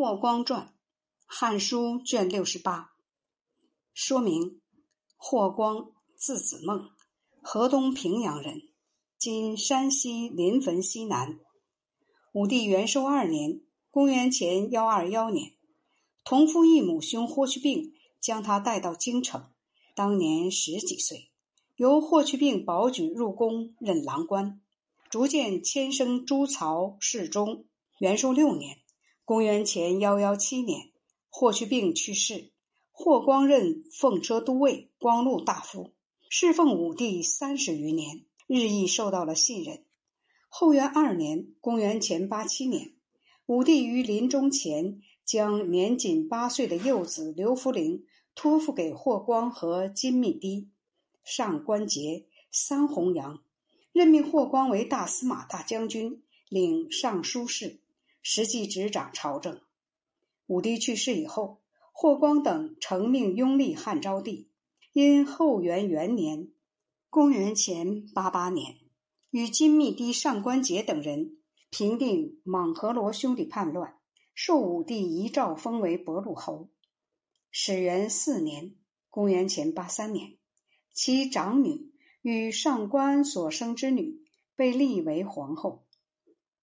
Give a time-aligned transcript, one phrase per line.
[0.00, 0.62] 霍光传》，
[1.26, 2.92] 《汉书》卷六十八。
[3.92, 4.62] 说明：
[5.18, 6.88] 霍光，字子孟，
[7.42, 8.62] 河东平阳人，
[9.18, 11.38] 今山西临汾西南。
[12.32, 13.60] 武帝元寿二年
[13.92, 15.52] （公元前幺二幺年），
[16.24, 17.92] 同父异母兄霍去病
[18.22, 19.50] 将他带到京城，
[19.94, 21.28] 当年十几岁，
[21.76, 24.62] 由霍去病保举入宫任郎官，
[25.10, 27.66] 逐渐迁升诸曹侍中。
[27.98, 28.79] 元寿六年。
[29.30, 30.90] 公元前幺幺七年，
[31.28, 32.50] 霍去病去世，
[32.90, 35.92] 霍光任奉车都尉、光禄大夫，
[36.28, 39.84] 侍奉武帝三十余年，日益受到了信任。
[40.48, 42.94] 后元二年（公元前八七年），
[43.46, 48.02] 武帝于临终前将年仅八岁的幼子刘弗陵
[48.34, 50.70] 托付给霍光和金密堤、
[51.22, 53.44] 上官桀、桑弘羊，
[53.92, 57.78] 任命霍光为大司马大将军，领尚书事。
[58.22, 59.60] 实际执掌朝政。
[60.46, 61.60] 武帝去世以后，
[61.92, 64.48] 霍光等承命拥立汉昭帝。
[64.92, 66.50] 因后元元年
[67.10, 68.76] （公元前八八年），
[69.30, 71.38] 与金密堤、上官桀等人
[71.70, 73.96] 平定莽河罗兄弟叛乱，
[74.34, 76.70] 受武帝遗诏封为博陆侯。
[77.52, 78.74] 始元四年
[79.10, 80.36] （公元前八三年），
[80.92, 84.20] 其长女与上官所生之女
[84.56, 85.84] 被立为皇后。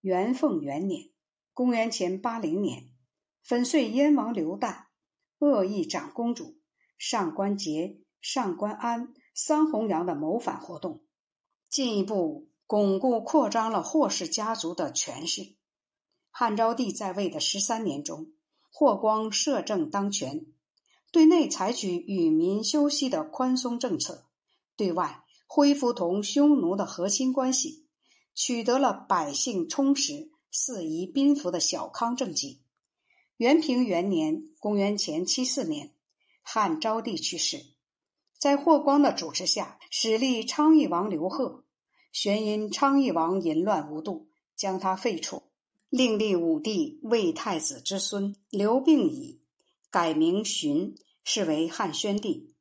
[0.00, 1.11] 元凤元年。
[1.54, 2.88] 公元前八零年，
[3.42, 4.86] 粉碎燕王刘旦
[5.38, 6.58] 恶意长公主
[6.96, 11.04] 上官桀、上官安、桑弘羊的谋反活动，
[11.68, 15.56] 进一步巩固扩张了霍氏家族的权势。
[16.30, 18.32] 汉昭帝在位的十三年中，
[18.70, 20.46] 霍光摄政当权，
[21.10, 24.26] 对内采取与民休息的宽松政策，
[24.74, 27.86] 对外恢复同匈奴的和亲关系，
[28.34, 30.31] 取得了百姓充实。
[30.54, 32.60] 四夷宾服的小康政绩。
[33.38, 35.94] 元平元年（公元前七四年），
[36.44, 37.64] 汉昭帝去世，
[38.38, 41.64] 在霍光的主持下，始立昌邑王刘贺。
[42.12, 45.44] 玄因昌邑王淫乱无度，将他废黜，
[45.88, 49.40] 另立武帝魏太子之孙刘病已，
[49.90, 52.54] 改名荀，是为汉宣帝。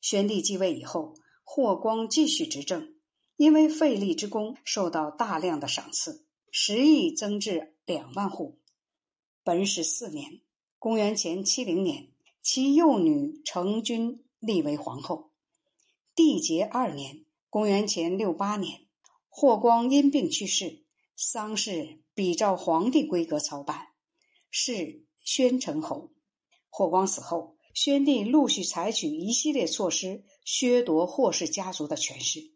[0.00, 1.14] 宣帝继位以后，
[1.44, 2.96] 霍光继续执政，
[3.36, 6.24] 因为废立之功，受到大量的赏赐。
[6.50, 8.58] 十亿增至两万户。
[9.44, 10.40] 本始四年
[10.78, 12.08] （公元前七零年），
[12.42, 15.30] 其幼女成君立为皇后。
[16.16, 18.86] 缔结二年（公元前六八年），
[19.28, 20.84] 霍光因病去世，
[21.16, 23.88] 丧事比照皇帝规格操办，
[24.50, 26.12] 谥宣成侯。
[26.70, 32.52] 霍光死后，宣帝陆续采取一系列措施，削夺霍氏家族的权势。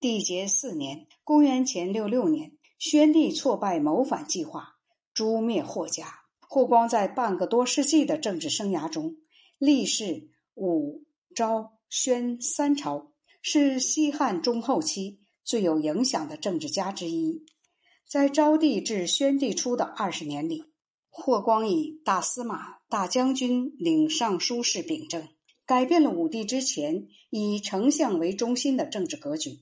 [0.00, 2.58] 缔结四年（公元前六六年）。
[2.84, 4.74] 宣帝挫败谋反计划，
[5.14, 6.24] 诛灭霍家。
[6.40, 9.18] 霍光在半个多世纪的政治生涯中，
[9.56, 17.46] 历仕武、昭、宣三朝，是西汉中后期最有影响的政治家之一。
[18.04, 20.64] 在昭帝至宣帝初的二十年里，
[21.08, 25.28] 霍光以大司马、大将军领尚书事秉政，
[25.64, 29.60] 改变了武帝之前以丞相为中心的政治格局。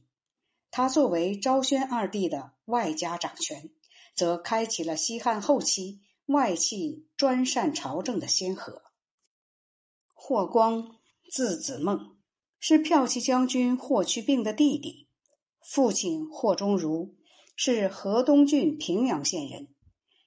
[0.70, 3.70] 他作为昭宣二帝的外家掌权，
[4.14, 8.82] 则开启了西汉后期外戚专擅朝政的先河。
[10.14, 10.96] 霍光，
[11.30, 12.16] 字子孟，
[12.60, 15.08] 是骠骑将军霍去病的弟弟，
[15.60, 17.16] 父亲霍中儒
[17.56, 19.74] 是河东郡平阳县人，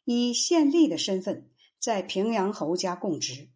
[0.04, 1.50] 以县吏的身份
[1.80, 3.50] 在平阳侯家供职，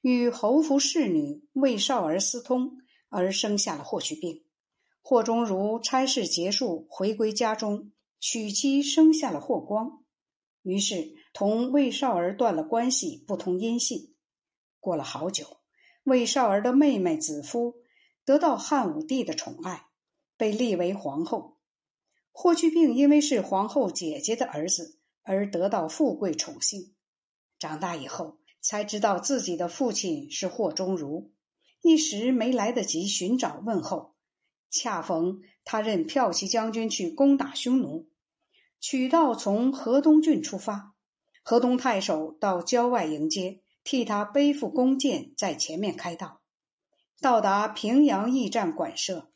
[0.00, 4.45] 与侯服侍女魏少儿私通，而生下了霍去病。
[5.08, 10.02] 霍中儒差事结束，回归家中，娶妻生下了霍光，
[10.62, 14.16] 于是同魏少儿断了关系，不通音信。
[14.80, 15.58] 过了好久，
[16.02, 17.76] 魏少儿的妹妹子夫
[18.24, 19.86] 得到汉武帝的宠爱，
[20.36, 21.58] 被立为皇后。
[22.32, 26.96] 霍去病因为是皇后姐姐的儿子，而得到富贵宠幸。
[27.60, 31.30] 长大以后，才知道自己的父亲是霍中儒，
[31.80, 34.15] 一时没来得及寻找问候。
[34.70, 38.08] 恰逢他任骠骑将军去攻打匈奴，
[38.80, 40.94] 取道从河东郡出发，
[41.42, 46.40] 河东太守到郊外迎接，替他背负弓箭，在前面开道。
[47.20, 49.30] 到达平阳驿站馆舍，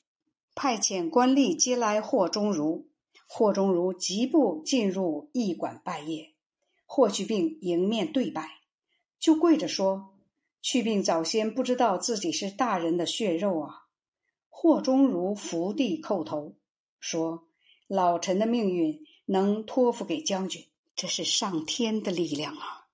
[0.54, 2.88] 派遣官吏接来霍中儒。
[3.32, 6.32] 霍中儒疾步进入驿馆拜谒，
[6.84, 8.48] 霍去病迎面对拜，
[9.20, 10.16] 就跪着说
[10.60, 13.86] ：“去病早先不知道自己是大人的血肉啊。”
[14.62, 16.54] 霍中儒伏地叩头，
[16.98, 17.48] 说
[17.88, 22.88] ：“老臣的命运能托付给将军，这是上天的力量啊！”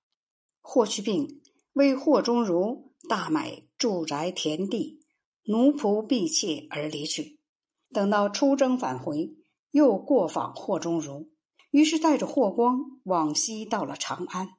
[0.63, 1.41] 霍去病
[1.73, 5.01] 为霍中儒大买住宅田地，
[5.43, 7.37] 奴仆婢妾而离去。
[7.91, 9.35] 等到出征返回，
[9.69, 11.29] 又过访霍中儒，
[11.69, 14.51] 于是带着霍光往西到了长安。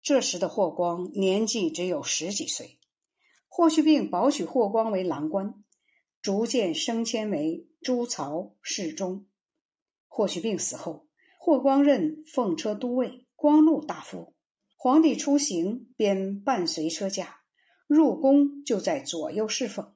[0.00, 2.78] 这时的霍光年纪只有十几岁。
[3.48, 5.62] 霍去病保举霍光为郎官，
[6.22, 9.26] 逐渐升迁为朱曹侍中。
[10.08, 11.06] 霍去病死后，
[11.38, 14.34] 霍光任奉车都尉、光禄大夫。
[14.76, 17.40] 皇帝出行便伴随车驾，
[17.86, 19.94] 入宫就在左右侍奉，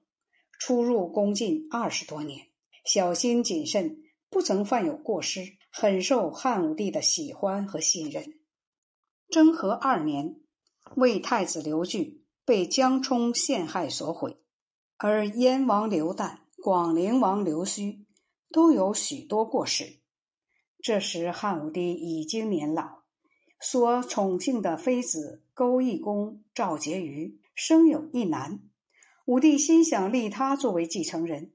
[0.58, 2.48] 出入宫禁二十多年，
[2.84, 8.34] 小心谨慎，不曾犯有过失，很受汉武帝的喜欢和信任。
[9.28, 10.36] 征和二年，
[10.96, 12.26] 魏太子刘据。
[12.44, 14.36] 被江充陷害所毁，
[14.98, 18.06] 而燕王刘旦、广陵王刘胥
[18.50, 20.00] 都有许多过失。
[20.80, 23.02] 这时汉武帝已经年老，
[23.60, 28.60] 所宠幸的妃子钩弋公赵婕妤生有一男，
[29.26, 31.52] 武帝心想立他作为继承人，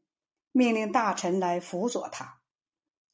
[0.52, 2.42] 命令大臣来辅佐他。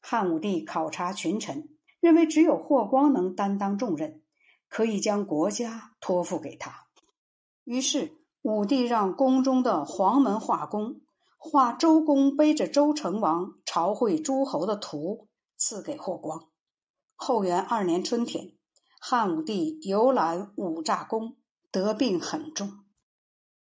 [0.00, 1.70] 汉武帝考察群臣，
[2.00, 4.22] 认为只有霍光能担当重任，
[4.68, 6.86] 可以将国家托付给他。
[7.64, 11.00] 于是，武帝让宫中的黄门画工
[11.36, 16.48] 画周公背着周成王朝会诸侯的图，赐给霍光。
[17.14, 18.56] 后元二年春天，
[19.00, 21.36] 汉武帝游览五乍宫，
[21.70, 22.84] 得病很重。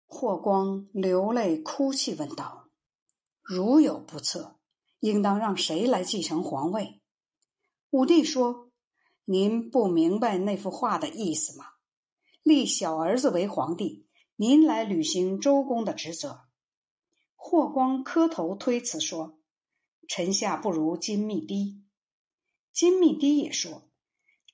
[0.06, 2.70] 霍光流泪哭泣，问道
[3.44, 4.56] ：“如有不测，
[5.00, 7.02] 应当让谁来继承皇位？”
[7.92, 8.70] 武帝说
[9.26, 11.66] ：“您不明白那幅画的意思吗？”
[12.42, 14.07] 立小儿子为皇帝，
[14.40, 16.42] 您来履行周公的职责。
[17.36, 19.40] 霍光磕头推辞说
[20.08, 21.82] ：“臣下不如金密低。”
[22.72, 23.90] 金密低也说：“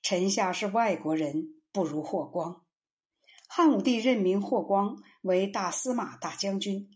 [0.02, 2.64] 臣下是外国人，不如霍光。”
[3.46, 6.88] 汉武帝任命霍光为大司马大将军，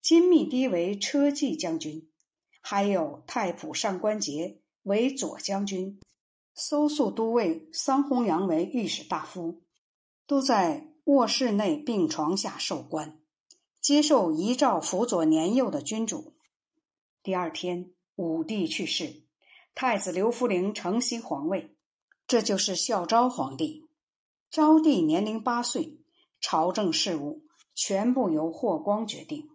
[0.00, 2.10] 金密低为车骑将军，
[2.62, 6.00] 还有太仆上官桀为左将军，
[6.54, 9.62] 搜肃都尉桑弘羊为御史大夫。
[10.26, 13.18] 都在卧室内病床下受官，
[13.80, 16.36] 接受遗诏辅佐年幼的君主。
[17.24, 19.24] 第二天，武帝去世，
[19.74, 21.74] 太子刘弗陵承袭皇位，
[22.28, 23.88] 这就是孝昭皇帝。
[24.52, 25.98] 昭帝年龄八岁，
[26.40, 27.42] 朝政事务
[27.74, 29.49] 全部由霍光决定。